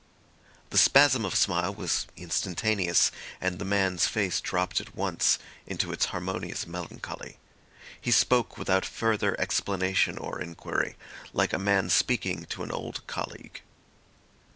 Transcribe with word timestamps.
The 0.71 0.79
spasm 0.79 1.25
of 1.25 1.35
smile 1.35 1.75
was 1.75 2.07
instantaneous, 2.17 3.11
and 3.39 3.59
the 3.59 3.65
man's 3.65 4.07
face 4.07 4.41
dropped 4.41 4.81
at 4.81 4.95
once 4.95 5.37
into 5.67 5.91
its 5.91 6.05
harmonious 6.05 6.65
melancholy. 6.65 7.37
He 8.01 8.09
spoke 8.09 8.57
without 8.57 8.83
further 8.83 9.39
explanation 9.39 10.17
or 10.17 10.41
inquiry, 10.41 10.95
like 11.33 11.53
a 11.53 11.59
man 11.59 11.91
speaking 11.91 12.45
to 12.45 12.63
an 12.63 12.71
old 12.71 13.05
colleague. 13.05 13.61